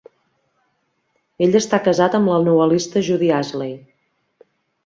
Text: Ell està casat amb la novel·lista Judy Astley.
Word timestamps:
Ell 1.47 1.59
està 1.59 1.79
casat 1.89 2.17
amb 2.21 2.31
la 2.33 2.39
novel·lista 2.49 3.07
Judy 3.11 3.33
Astley. 3.43 3.77